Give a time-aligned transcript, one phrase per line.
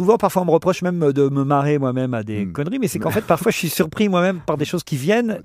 [0.00, 2.52] souvent, parfois, on me reproche même de me marrer moi-même à des Hmm.
[2.52, 5.42] conneries, mais c'est qu'en fait, parfois, je suis surpris moi-même par des choses qui viennent.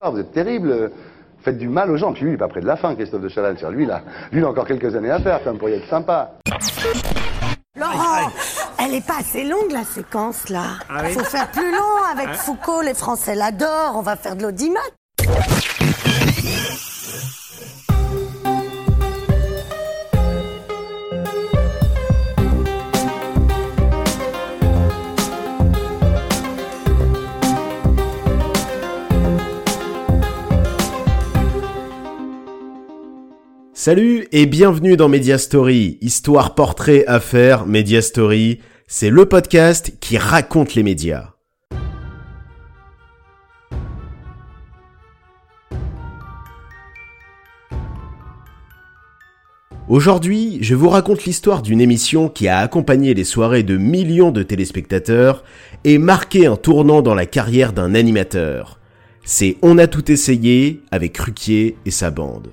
[0.00, 0.92] Ah, vous êtes terrible.
[1.42, 2.12] Faites du mal aux gens.
[2.12, 3.28] Puis lui, il est pas près de la fin, Christophe de.
[3.28, 5.88] C'est-à-dire, Lui, là, lui, il a encore quelques années à faire, même, pour y être
[5.88, 6.30] sympa.
[7.76, 8.30] Laurent,
[8.78, 10.62] elle est pas assez longue la séquence là.
[10.88, 14.42] Ah Il faut faire plus long avec Foucault, les Français l'adorent, on va faire de
[14.42, 14.78] l'audimat.
[33.82, 38.60] Salut et bienvenue dans Media Story, histoire, portrait, affaires, Media Story.
[38.86, 41.30] C'est le podcast qui raconte les médias.
[49.88, 54.42] Aujourd'hui, je vous raconte l'histoire d'une émission qui a accompagné les soirées de millions de
[54.42, 55.42] téléspectateurs
[55.84, 58.78] et marqué un tournant dans la carrière d'un animateur.
[59.24, 62.50] C'est On a tout essayé avec Ruquier et sa bande.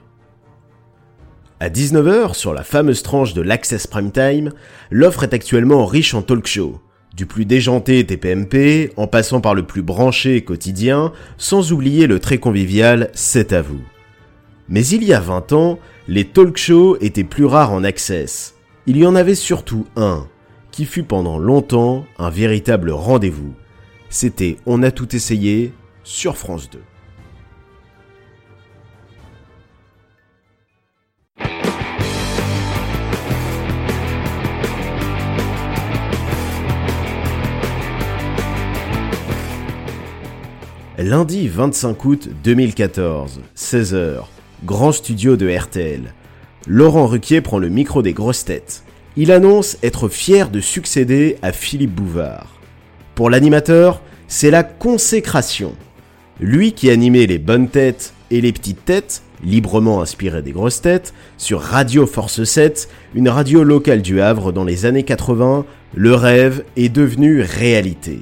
[1.60, 4.52] À 19h, sur la fameuse tranche de l'Access Prime Time,
[4.92, 6.80] l'offre est actuellement riche en talk show.
[7.16, 12.38] Du plus déjanté TPMP, en passant par le plus branché quotidien, sans oublier le très
[12.38, 13.82] convivial C'est à vous.
[14.70, 18.54] Mais il y a 20 ans, les talk shows étaient plus rares en Access.
[18.86, 20.28] Il y en avait surtout un,
[20.70, 23.56] qui fut pendant longtemps un véritable rendez-vous.
[24.10, 26.80] C'était On a tout essayé sur France 2.
[41.00, 44.24] Lundi 25 août 2014, 16h,
[44.66, 46.12] grand studio de RTL.
[46.66, 48.84] Laurent Ruquier prend le micro des grosses têtes.
[49.16, 52.60] Il annonce être fier de succéder à Philippe Bouvard.
[53.14, 55.76] Pour l'animateur, c'est la consécration.
[56.40, 61.14] Lui qui animait les bonnes têtes et les petites têtes, librement inspiré des grosses têtes,
[61.38, 65.64] sur Radio Force 7, une radio locale du Havre dans les années 80,
[65.94, 68.22] le rêve est devenu réalité.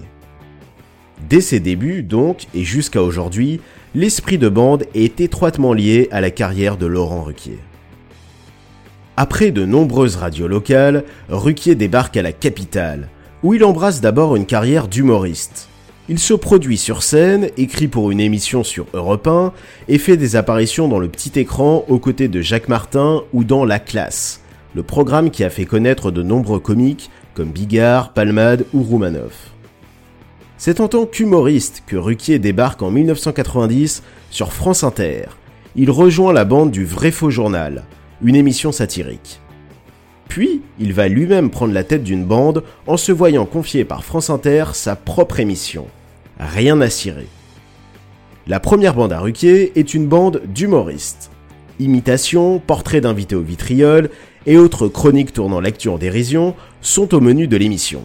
[1.30, 3.60] Dès ses débuts, donc, et jusqu'à aujourd'hui,
[3.96, 7.58] l'esprit de bande est étroitement lié à la carrière de Laurent Ruquier.
[9.18, 13.10] Après de nombreuses radios locales, Ruquier débarque à la capitale,
[13.42, 15.68] où il embrasse d'abord une carrière d'humoriste.
[16.10, 19.52] Il se produit sur scène, écrit pour une émission sur Europe 1,
[19.88, 23.66] et fait des apparitions dans le petit écran aux côtés de Jacques Martin ou dans
[23.66, 24.42] La Classe,
[24.76, 29.55] le programme qui a fait connaître de nombreux comiques comme Bigard, Palmade ou Roumanoff.
[30.58, 35.26] C'est en tant qu'humoriste que Ruquier débarque en 1990 sur France Inter.
[35.76, 37.84] Il rejoint la bande du Vrai Faux Journal,
[38.24, 39.42] une émission satirique.
[40.30, 44.30] Puis, il va lui-même prendre la tête d'une bande en se voyant confier par France
[44.30, 45.88] Inter sa propre émission.
[46.40, 47.28] Rien à cirer.
[48.48, 51.32] La première bande à Ruquier est une bande d'humoristes.
[51.80, 54.10] Imitations, portraits d'invités au vitriol
[54.46, 58.04] et autres chroniques tournant l'actu en dérision sont au menu de l'émission.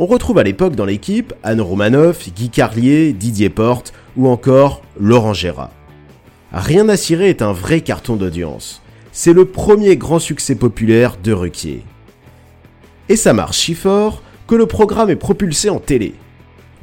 [0.00, 5.34] On retrouve à l'époque dans l'équipe Anne Romanoff, Guy Carlier, Didier Porte ou encore Laurent
[5.34, 5.72] Gérard.
[6.52, 8.80] Rien à cirer est un vrai carton d'audience.
[9.10, 11.82] C'est le premier grand succès populaire de Ruquier.
[13.08, 16.14] Et ça marche si fort que le programme est propulsé en télé.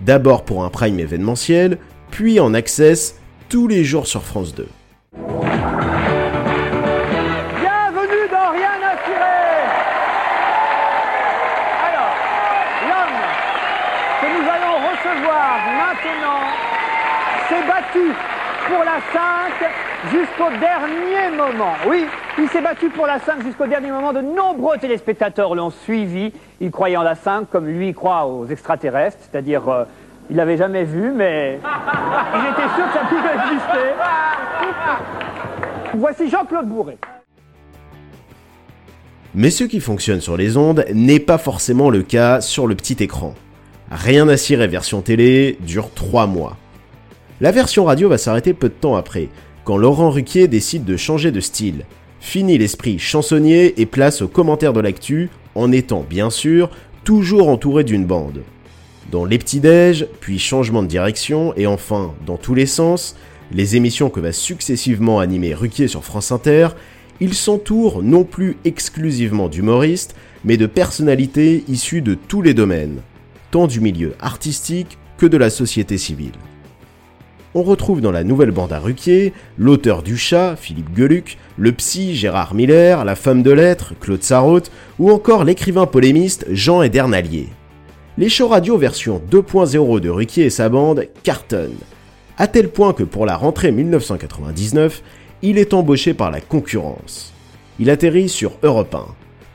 [0.01, 1.77] D'abord pour un prime événementiel,
[2.11, 3.15] puis en access
[3.47, 4.67] tous les jours sur France 2.
[17.85, 18.13] Battu
[18.67, 21.73] pour la 5 jusqu'au dernier moment.
[21.87, 22.05] Oui,
[22.37, 24.13] il s'est battu pour la 5 jusqu'au dernier moment.
[24.13, 26.31] De nombreux téléspectateurs l'ont suivi.
[26.61, 29.67] Ils croyaient en la 5 comme lui croit aux extraterrestres, c'est-à-dire...
[29.69, 29.83] euh,
[30.31, 31.59] il l'avait jamais vu, mais
[32.33, 33.93] il était sûr que ça pouvait exister.
[35.93, 36.97] Voici Jean-Claude Bourré.
[39.35, 43.03] Mais ce qui fonctionne sur les ondes n'est pas forcément le cas sur le petit
[43.03, 43.35] écran.
[43.91, 46.57] Rien à cirer version télé dure 3 mois.
[47.41, 49.27] La version radio va s'arrêter peu de temps après,
[49.65, 51.85] quand Laurent Ruquier décide de changer de style.
[52.21, 56.69] Fini l'esprit chansonnier et place au commentaire de l'actu, en étant bien sûr
[57.03, 58.43] toujours entouré d'une bande.
[59.11, 63.17] Dans les petits-déj, puis changement de direction, et enfin, dans tous les sens,
[63.51, 66.69] les émissions que va successivement animer Ruquier sur France Inter,
[67.19, 70.15] il s'entoure non plus exclusivement d'humoristes,
[70.45, 73.01] mais de personnalités issues de tous les domaines,
[73.51, 76.31] tant du milieu artistique que de la société civile.
[77.55, 82.13] On retrouve dans la nouvelle bande à Ruquier l'auteur du chat, Philippe Geluc, le psy,
[82.13, 84.69] Gérard Miller, la femme de lettres, Claude Sarraute,
[84.99, 87.47] ou encore l'écrivain polémiste Jean Edernalier.
[88.17, 91.77] Les shows radio version 2.0 de Ruquier et sa bande cartonnent,
[92.37, 95.01] à tel point que pour la rentrée 1999,
[95.41, 97.33] il est embauché par la concurrence.
[97.79, 99.05] Il atterrit sur Europe 1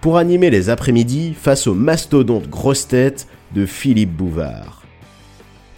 [0.00, 4.80] pour animer les après-midi face au mastodonte grosse tête de Philippe Bouvard.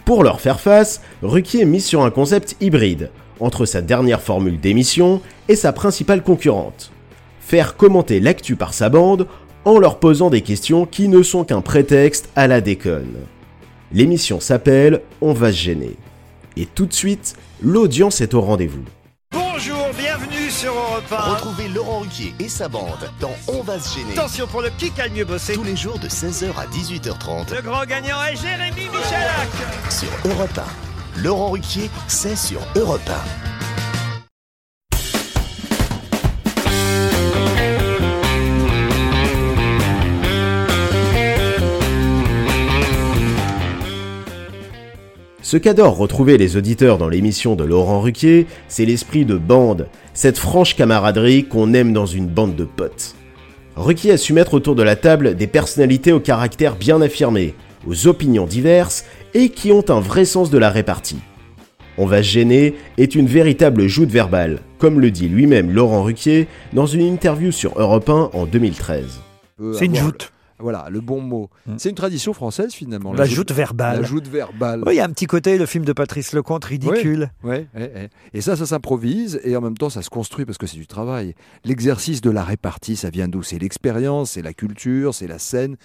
[0.04, 3.10] Pour leur faire face, Ruquier mise sur un concept hybride
[3.40, 6.92] entre sa dernière formule d'émission et sa principale concurrente.
[7.40, 9.26] Faire commenter l'actu par sa bande
[9.64, 13.16] en leur posant des questions qui ne sont qu'un prétexte à la déconne.
[13.92, 15.96] L'émission s'appelle On va se gêner.
[16.56, 18.84] Et tout de suite, l'audience est au rendez-vous.
[20.62, 21.16] Sur Europe 1.
[21.32, 24.12] Retrouvez Laurent Ruquier et sa bande dans On va se gêner.
[24.12, 25.54] Attention pour le qui a le mieux bossé.
[25.54, 29.48] Tous les jours de 16h à 18h30 Le grand gagnant est Jérémy Michalak.
[29.90, 30.56] sur Europe
[31.16, 31.20] 1.
[31.20, 33.61] Laurent Ruquier, c'est sur Europe 1.
[45.52, 50.38] Ce qu'adorent retrouver les auditeurs dans l'émission de Laurent Ruquier, c'est l'esprit de bande, cette
[50.38, 53.14] franche camaraderie qu'on aime dans une bande de potes.
[53.76, 57.54] Ruquier a su mettre autour de la table des personnalités au caractère bien affirmé,
[57.86, 59.04] aux opinions diverses
[59.34, 61.20] et qui ont un vrai sens de la répartie.
[61.98, 66.48] On va se gêner est une véritable joute verbale, comme le dit lui-même Laurent Ruquier
[66.72, 69.04] dans une interview sur Europe 1 en 2013.
[69.58, 70.32] peut C'est une joute.
[70.62, 71.50] Voilà, le bon mot.
[71.66, 71.74] Mm.
[71.76, 73.12] C'est une tradition française finalement.
[73.12, 74.00] La joute verbale.
[74.00, 74.82] La joute verbale.
[74.86, 77.30] Oui, il y a un petit côté, le film de Patrice Lecomte, ridicule.
[77.42, 77.66] Ouais.
[78.32, 80.86] Et ça, ça s'improvise et en même temps, ça se construit parce que c'est du
[80.86, 81.34] travail.
[81.64, 83.42] L'exercice de la répartie, ça vient d'où?
[83.42, 85.76] C'est l'expérience, c'est la culture, c'est la scène.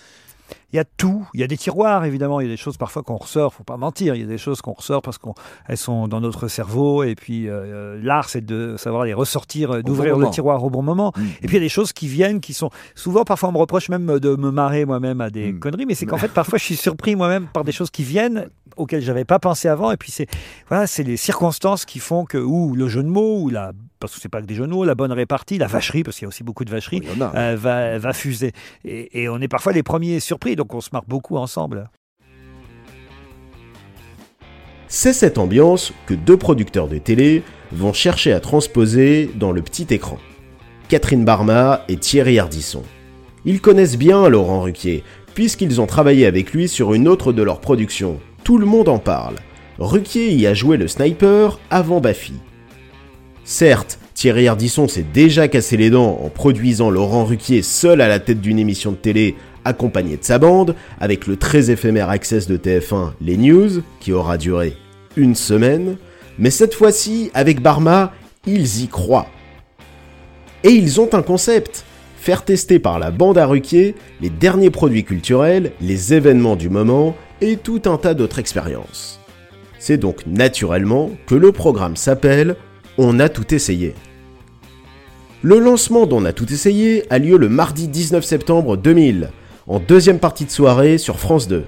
[0.74, 1.28] Il y a tout.
[1.34, 2.40] Il y a des tiroirs, évidemment.
[2.40, 3.54] Il y a des choses parfois qu'on ressort.
[3.54, 4.16] Faut pas mentir.
[4.16, 7.04] Il y a des choses qu'on ressort parce qu'elles sont dans notre cerveau.
[7.04, 10.70] Et puis, euh, l'art, c'est de savoir les ressortir, euh, d'ouvrir bon le tiroir au
[10.70, 11.14] bon moment.
[11.16, 11.22] Mm.
[11.42, 13.58] Et puis, il y a des choses qui viennent, qui sont souvent, parfois, on me
[13.58, 15.60] reproche même de me marrer moi-même à des Mm.
[15.60, 15.86] conneries.
[15.86, 19.02] Mais c'est qu'en fait, parfois, je suis surpris moi-même par des choses qui viennent auxquelles
[19.02, 19.92] j'avais pas pensé avant.
[19.92, 20.28] Et puis, c'est
[20.70, 24.14] voilà, c'est les circonstances qui font que, ou le jeu de mots, ou la, parce
[24.16, 26.26] que c'est pas que des jeux de mots, la bonne répartie, la vacherie, parce qu'il
[26.26, 27.02] y a aussi beaucoup de vacherie.
[27.20, 27.38] A.
[27.38, 28.52] euh, va, va fuser.
[28.86, 31.90] Et, et on est parfois les premiers surpris, donc on se marre beaucoup ensemble.
[34.90, 37.44] C'est cette ambiance que deux producteurs de télé
[37.74, 40.18] vont chercher à transposer dans le petit écran.
[40.88, 42.84] Catherine Barma et Thierry Ardisson.
[43.44, 45.04] Ils connaissent bien Laurent Ruquier,
[45.36, 48.22] puisqu'ils ont travaillé avec lui sur une autre de leurs productions.
[48.44, 49.36] Tout le monde en parle.
[49.80, 52.34] Ruquier y a joué le sniper avant Baffy.
[53.44, 58.20] Certes, Thierry Ardisson s'est déjà cassé les dents en produisant Laurent Ruquier seul à la
[58.20, 62.58] tête d'une émission de télé accompagné de sa bande, avec le très éphémère access de
[62.58, 64.74] TF1 Les News, qui aura duré
[65.16, 65.98] une semaine,
[66.40, 68.14] mais cette fois-ci, avec Barma,
[68.46, 69.28] ils y croient.
[70.64, 71.86] Et ils ont un concept
[72.18, 77.16] faire tester par la bande à Ruquier les derniers produits culturels, les événements du moment
[77.42, 79.20] et tout un tas d'autres expériences.
[79.80, 82.56] C'est donc naturellement que le programme s'appelle
[82.98, 83.94] On a tout essayé.
[85.44, 89.30] Le lancement d'On a tout essayé a lieu le mardi 19 septembre 2000,
[89.68, 91.66] en deuxième partie de soirée sur France 2.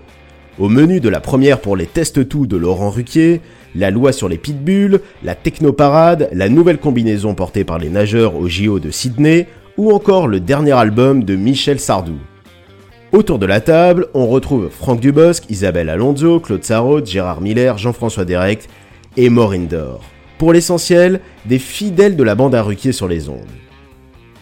[0.58, 3.42] Au menu de la première pour les tests tout de Laurent Ruquier,
[3.76, 8.50] la loi sur les pitbulls, la technoparade, la nouvelle combinaison portée par les nageurs au
[8.50, 12.18] JO de Sydney, ou encore le dernier album de Michel Sardou.
[13.12, 18.24] Autour de la table, on retrouve Franck Dubosc, Isabelle Alonso, Claude Sarraute, Gérard Miller, Jean-François
[18.24, 18.70] Derect
[19.18, 20.04] et Maureen Dor.
[20.38, 23.40] Pour l'essentiel, des fidèles de la bande à Ruquier sur les ondes.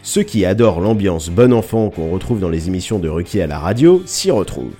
[0.03, 3.57] Ceux qui adorent l'ambiance bon enfant qu'on retrouve dans les émissions de Ruquier à la
[3.57, 4.75] radio s'y retrouvent.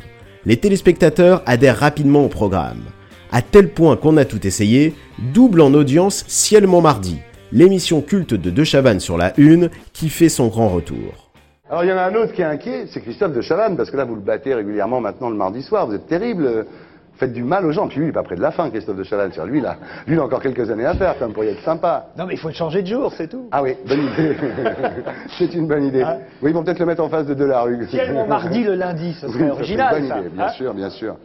[0.46, 2.84] Les téléspectateurs adhèrent rapidement au programme,
[3.32, 4.96] à tel point qu'on a tout essayé,
[5.34, 7.20] double en audience Ciellement Mardi,
[7.54, 11.27] l'émission culte de De Chavannes sur la Une qui fait son grand retour.
[11.70, 13.92] Alors il y en a un autre qui est inquiet, c'est Christophe de Chavannes, parce
[13.92, 17.34] que là vous le battez régulièrement maintenant le mardi soir, vous êtes terrible, vous faites
[17.34, 19.04] du mal aux gens, puis lui il est pas près de la fin, Christophe de
[19.04, 19.76] Chavannes, C'est-à-dire, lui là,
[20.08, 22.08] lui il a encore quelques années à faire même pour y être sympa.
[22.18, 23.50] Non, mais il faut changer de jour, c'est tout.
[23.52, 24.38] Ah oui, bonne idée.
[25.38, 26.04] c'est une bonne idée.
[26.06, 26.20] Ah.
[26.42, 27.86] Oui, ils vont peut-être le mettre en face de Delarue.
[27.90, 29.96] Ciel mon mardi le lundi, ce Oui, serait ça original.
[29.96, 31.16] une bonne ça, idée, bien hein sûr, bien sûr.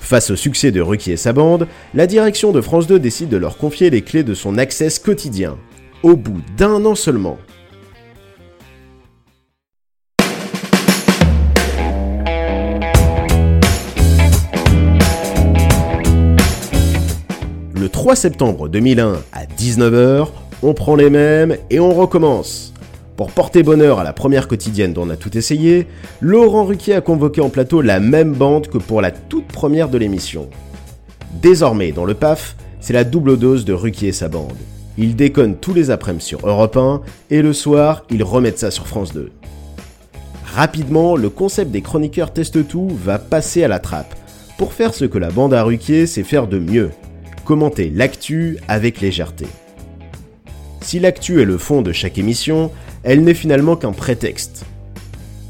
[0.00, 3.36] Face au succès de Ruquier et sa bande, la direction de France 2 décide de
[3.36, 5.58] leur confier les clés de son access quotidien.
[6.02, 7.36] Au bout d'un an seulement.
[18.06, 20.28] 3 septembre 2001 à 19h,
[20.62, 22.72] on prend les mêmes et on recommence.
[23.16, 25.88] Pour porter bonheur à la première quotidienne dont on a tout essayé,
[26.20, 29.98] Laurent Ruquier a convoqué en plateau la même bande que pour la toute première de
[29.98, 30.48] l'émission.
[31.42, 34.54] Désormais, dans le PAF, c'est la double dose de Ruquier et sa bande.
[34.96, 38.86] Ils déconnent tous les après-midi sur Europe 1 et le soir, ils remettent ça sur
[38.86, 39.32] France 2.
[40.54, 44.14] Rapidement, le concept des chroniqueurs teste tout va passer à la trappe
[44.58, 46.90] pour faire ce que la bande à Ruquier sait faire de mieux
[47.46, 49.46] commenter l'actu avec légèreté.
[50.82, 52.70] Si l'actu est le fond de chaque émission,
[53.02, 54.66] elle n'est finalement qu'un prétexte.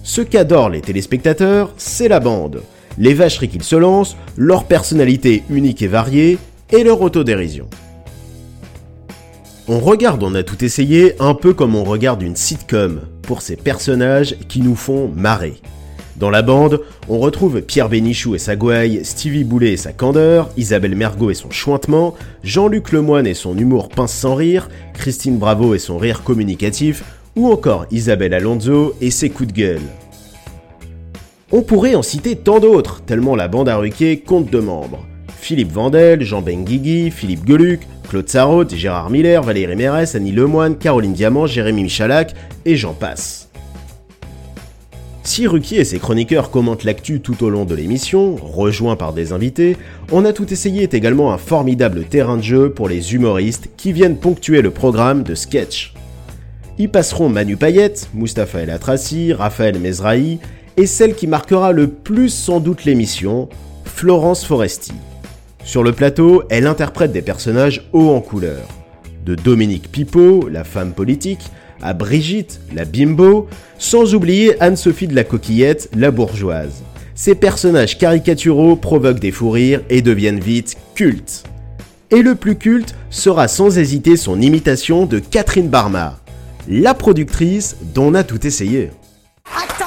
[0.04, 2.62] Ce qu'adorent les téléspectateurs, c'est la bande,
[2.98, 6.38] les vacheries qu'ils se lancent, leur personnalité unique et variée,
[6.70, 7.68] et leur autodérision.
[9.68, 13.56] On regarde On a tout essayé un peu comme on regarde une sitcom, pour ces
[13.56, 15.54] personnages qui nous font marrer.
[16.18, 20.48] Dans la bande, on retrouve Pierre Bénichou et sa gouaille, Stevie Boulet et sa candeur,
[20.56, 25.74] Isabelle Mergot et son chointement, Jean-Luc Lemoine et son humour pince sans rire, Christine Bravo
[25.74, 27.04] et son rire communicatif,
[27.36, 29.82] ou encore Isabelle Alonso et ses coups de gueule.
[31.52, 35.04] On pourrait en citer tant d'autres, tellement la bande à Ruquier compte de membres.
[35.38, 41.12] Philippe Vandel, Jean Benguigui, Philippe Geluc, Claude Sarraute, Gérard Miller, Valérie Mérès, Annie Lemoine, Caroline
[41.12, 43.45] Diamant, Jérémy Michalak, et j'en passe.
[45.26, 49.32] Si Ruquier et ses chroniqueurs commentent l'actu tout au long de l'émission, rejoints par des
[49.32, 49.76] invités,
[50.12, 53.92] On a tout essayé est également un formidable terrain de jeu pour les humoristes qui
[53.92, 55.94] viennent ponctuer le programme de sketch.
[56.78, 60.38] Y passeront Manu Payette, Mustapha El Atrassi, Raphaël Mezrahi,
[60.76, 63.48] et celle qui marquera le plus sans doute l'émission,
[63.84, 64.92] Florence Foresti.
[65.64, 68.68] Sur le plateau, elle interprète des personnages hauts en couleur.
[69.24, 71.50] De Dominique Pipeau, la femme politique,
[71.82, 76.82] à Brigitte, la bimbo, sans oublier Anne-Sophie de la Coquillette, la bourgeoise.
[77.14, 81.44] Ces personnages caricaturaux provoquent des fous rires et deviennent vite cultes.
[82.10, 86.18] Et le plus culte sera sans hésiter son imitation de Catherine Barma,
[86.68, 88.90] la productrice dont on a tout essayé.
[89.54, 89.86] Attends,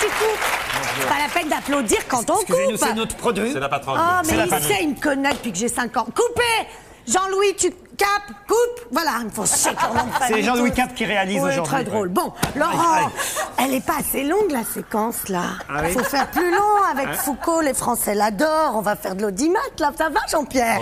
[0.00, 0.59] tu coupes.
[1.08, 2.76] Pas la peine d'applaudir quand on coupe.
[2.76, 3.52] c'est notre produit.
[3.52, 3.98] C'est la patronne.
[4.00, 6.04] Oh, C'est mais il sait, il me connaît depuis que j'ai 5 ans.
[6.04, 6.68] Coupez
[7.06, 8.86] Jean-Louis, tu capes, coupe.
[8.90, 10.36] Voilà, il faut chier ton nom de famille.
[10.36, 10.72] C'est Jean-Louis.
[10.72, 11.62] Cap qui réalise Ouais, aujourd'hui.
[11.74, 12.08] très drôle.
[12.08, 13.10] Bon, Laurent,
[13.58, 15.42] elle est pas assez longue la séquence là.
[15.68, 17.60] Ah oui faut faire plus long avec Foucault.
[17.60, 18.74] Les Français l'adorent.
[18.76, 19.90] On va faire de l'audimat là.
[19.98, 20.80] Ça va, Jean-Pierre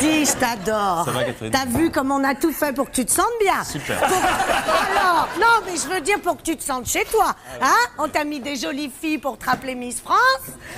[0.00, 1.04] Dis, je t'adore.
[1.04, 3.26] Ça va, Catherine T'as vu comme on a tout fait pour que tu te sentes
[3.40, 3.62] bien.
[3.64, 3.98] Super.
[4.02, 7.34] Alors, non, mais je veux dire pour que tu te sentes chez toi.
[7.62, 10.18] Hein On t'a mis des jolies filles pour te rappeler Miss France.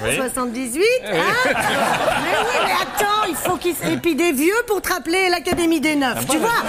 [0.05, 0.17] Oui.
[0.17, 0.83] 78.
[1.05, 1.13] Hein
[1.45, 3.77] mais oui, mais attends, il faut qu'ils...
[3.91, 6.27] Et puis des vieux pour te rappeler l'Académie des Neufs.
[6.29, 6.65] Tu vois.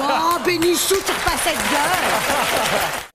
[0.00, 3.06] Oh, Bénichou, tu repasses cette gueule.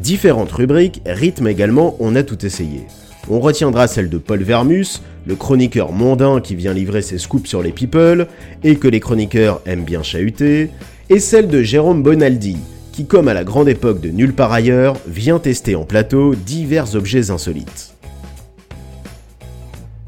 [0.00, 2.86] Différentes rubriques rythment également On a tout essayé.
[3.28, 7.62] On retiendra celle de Paul Vermus, le chroniqueur mondain qui vient livrer ses scoops sur
[7.62, 8.26] les people
[8.64, 10.70] et que les chroniqueurs aiment bien chahuter,
[11.08, 12.56] et celle de Jérôme Bonaldi,
[12.92, 16.96] qui comme à la grande époque de Nulle part ailleurs, vient tester en plateau divers
[16.96, 17.91] objets insolites.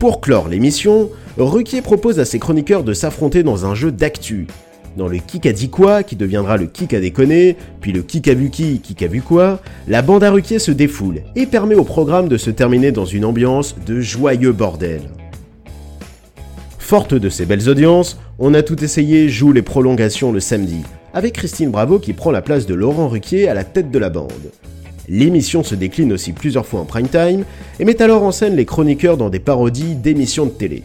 [0.04, 1.08] Pour clore l'émission,
[1.38, 4.46] Ruquier propose à ses chroniqueurs de s'affronter dans un jeu d'actu.
[4.98, 8.28] Dans le Kik a dit quoi, qui deviendra le Kik a déconné, puis le Kik
[8.28, 11.84] a vu qui, a vu quoi, la bande à Ruquier se défoule et permet au
[11.84, 15.00] programme de se terminer dans une ambiance de joyeux bordel.
[16.78, 20.82] Forte de ces belles audiences, on a tout essayé joue les prolongations le samedi,
[21.14, 24.10] avec Christine Bravo qui prend la place de Laurent Ruquier à la tête de la
[24.10, 24.52] bande.
[25.08, 27.44] L'émission se décline aussi plusieurs fois en prime time
[27.78, 30.82] et met alors en scène les chroniqueurs dans des parodies d'émissions de télé.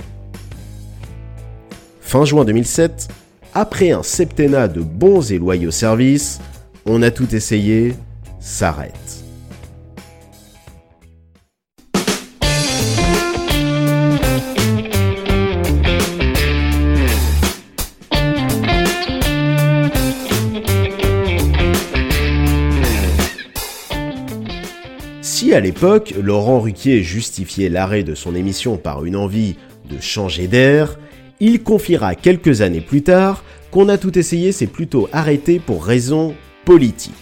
[2.02, 3.08] Fin juin 2007,
[3.54, 6.40] après un septennat de bons et loyaux services,
[6.86, 7.94] on a tout essayé,
[8.40, 9.09] s'arrête.
[25.50, 29.56] Si à l'époque, Laurent Ruquier justifiait l'arrêt de son émission par une envie
[29.90, 31.00] de changer d'air,
[31.40, 36.36] il confiera quelques années plus tard qu'on a tout essayé c'est plutôt arrêté pour raisons
[36.66, 37.16] politiques.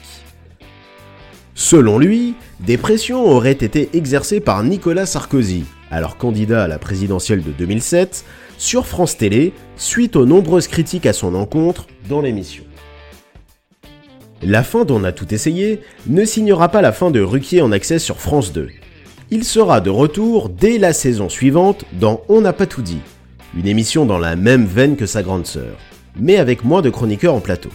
[1.56, 7.44] Selon lui, des pressions auraient été exercées par Nicolas Sarkozy, alors candidat à la présidentielle
[7.44, 8.26] de 2007,
[8.58, 12.66] sur France Télé, suite aux nombreuses critiques à son encontre dans l'émission.
[14.44, 17.98] La fin d'On a tout essayé ne signera pas la fin de Ruquier en accès
[17.98, 18.70] sur France 2.
[19.32, 23.02] Il sera de retour dès la saison suivante dans On n'a pas tout dit,
[23.58, 25.76] une émission dans la même veine que sa grande sœur,
[26.20, 27.72] mais avec moins de chroniqueurs en plateau.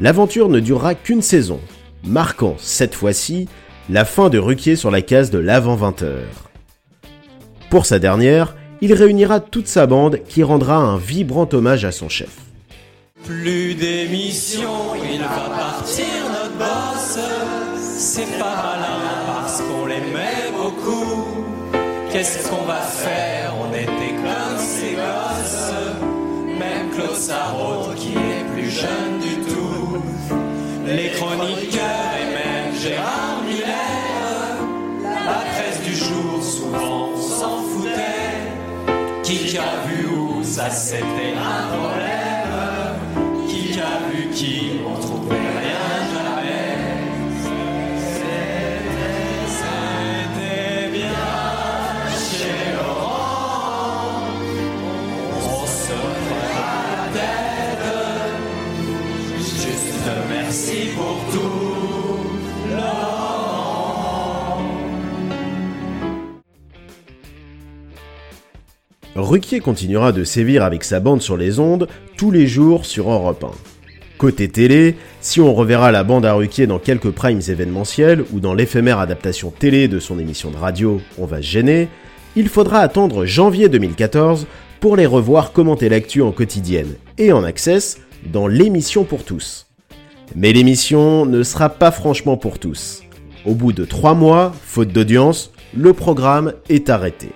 [0.00, 1.60] L'aventure ne durera qu'une saison,
[2.02, 3.46] marquant cette fois-ci
[3.90, 6.12] la fin de Ruquier sur la case de l'avant 20h.
[7.68, 12.08] Pour sa dernière, il réunira toute sa bande qui rendra un vibrant hommage à son
[12.08, 12.43] chef.
[13.24, 17.18] Plus d'émissions, il va partir notre boss.
[17.78, 21.24] C'est pas malin parce qu'on l'aimait beaucoup.
[22.12, 23.54] Qu'est-ce qu'on va faire?
[23.62, 25.72] On était comme ces gosses.
[26.58, 30.02] Même Claude Sarraute qui est plus jeune du tout.
[30.86, 34.58] Les chroniqueurs et même Gérard Miller.
[35.02, 39.22] La presse du jour, souvent on s'en foutait.
[39.22, 42.33] Qui a vu où ça un problème
[43.74, 45.13] Qui a on
[69.34, 73.42] Ruquier continuera de sévir avec sa bande sur les ondes tous les jours sur Europe
[73.42, 73.50] 1.
[74.16, 78.54] Côté télé, si on reverra la bande à Ruquier dans quelques primes événementiels ou dans
[78.54, 81.88] l'éphémère adaptation télé de son émission de radio On va se gêner,
[82.36, 84.46] il faudra attendre janvier 2014
[84.78, 87.98] pour les revoir commenter l'actu en quotidienne et en access
[88.32, 89.66] dans l'émission pour tous.
[90.36, 93.02] Mais l'émission ne sera pas franchement pour tous.
[93.44, 97.30] Au bout de trois mois, faute d'audience, le programme est arrêté.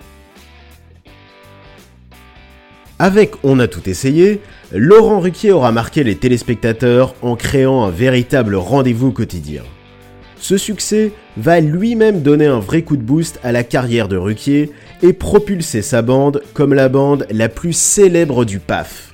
[3.01, 4.41] Avec On a tout essayé,
[4.73, 9.63] Laurent Ruquier aura marqué les téléspectateurs en créant un véritable rendez-vous quotidien.
[10.37, 14.71] Ce succès va lui-même donner un vrai coup de boost à la carrière de Ruquier
[15.01, 19.11] et propulser sa bande comme la bande la plus célèbre du PAF.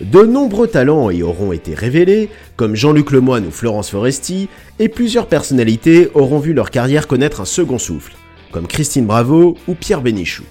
[0.00, 4.48] De nombreux talents y auront été révélés, comme Jean-Luc Lemoyne ou Florence Foresti,
[4.80, 8.14] et plusieurs personnalités auront vu leur carrière connaître un second souffle,
[8.50, 10.44] comme Christine Bravo ou Pierre Bénichou.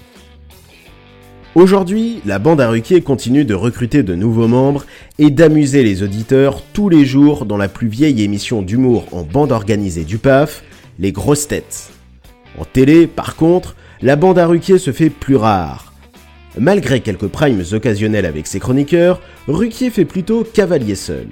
[1.58, 4.86] Aujourd'hui, la bande à Ruquier continue de recruter de nouveaux membres
[5.18, 9.52] et d'amuser les auditeurs tous les jours dans la plus vieille émission d'humour en bande
[9.52, 10.64] organisée du PAF,
[11.00, 11.90] les grosses têtes.
[12.60, 15.94] En télé, par contre, la bande à Ruquier se fait plus rare.
[16.60, 21.26] Malgré quelques primes occasionnels avec ses chroniqueurs, Ruquier fait plutôt cavalier seul.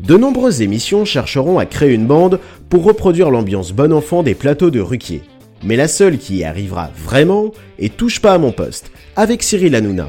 [0.00, 4.72] De nombreuses émissions chercheront à créer une bande pour reproduire l'ambiance bon enfant des plateaux
[4.72, 5.22] de Ruquier.
[5.62, 9.74] Mais la seule qui y arrivera vraiment est Touche pas à mon poste, avec Cyril
[9.74, 10.08] Hanouna.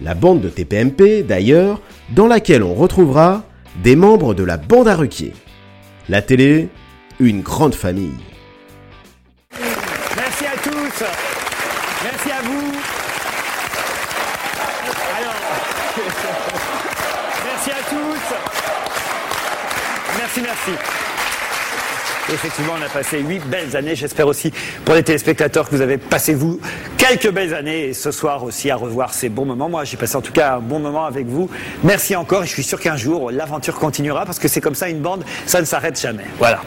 [0.00, 3.44] La bande de TPMP, d'ailleurs, dans laquelle on retrouvera
[3.82, 5.32] des membres de la bande à Ruquier.
[6.08, 6.68] La télé,
[7.20, 8.16] une grande famille.
[10.16, 11.04] Merci à tous.
[12.04, 12.72] Merci à vous.
[17.46, 18.34] Merci à tous.
[20.18, 21.03] Merci, merci.
[22.32, 23.94] Effectivement, on a passé huit belles années.
[23.94, 24.52] J'espère aussi
[24.84, 26.58] pour les téléspectateurs que vous avez passé, vous,
[26.96, 27.88] quelques belles années.
[27.88, 29.68] Et ce soir aussi à revoir ces bons moments.
[29.68, 31.50] Moi, j'ai passé en tout cas un bon moment avec vous.
[31.82, 32.44] Merci encore.
[32.44, 35.24] Et je suis sûr qu'un jour, l'aventure continuera parce que c'est comme ça une bande,
[35.46, 36.24] ça ne s'arrête jamais.
[36.38, 36.62] Voilà.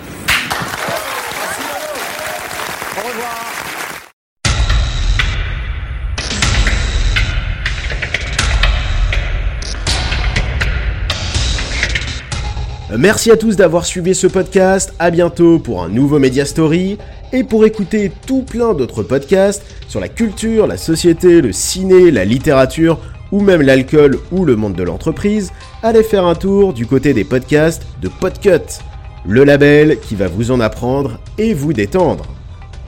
[12.97, 14.91] Merci à tous d'avoir suivi ce podcast.
[14.97, 16.97] À bientôt pour un nouveau Media Story.
[17.31, 22.25] Et pour écouter tout plein d'autres podcasts sur la culture, la société, le ciné, la
[22.25, 22.99] littérature
[23.31, 25.51] ou même l'alcool ou le monde de l'entreprise,
[25.83, 28.79] allez faire un tour du côté des podcasts de Podcut,
[29.27, 32.25] le label qui va vous en apprendre et vous détendre.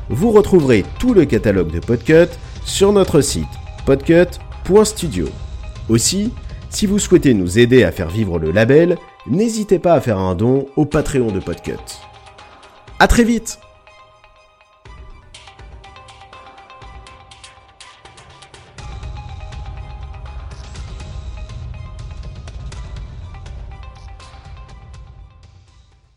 [0.09, 2.29] Vous retrouverez tout le catalogue de Podcut
[2.65, 3.45] sur notre site
[3.85, 5.27] podcut.studio.
[5.87, 6.31] Aussi,
[6.71, 10.35] si vous souhaitez nous aider à faire vivre le label, n'hésitez pas à faire un
[10.35, 11.77] don au Patreon de Podcut.
[12.99, 13.59] À très vite